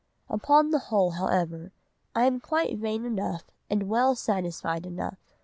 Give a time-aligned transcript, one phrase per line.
[0.31, 1.71] Upon the whole, however,
[2.15, 5.19] I am quite vain enough and well satisfied enough.